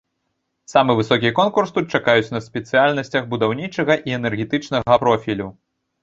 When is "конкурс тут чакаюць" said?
1.39-2.33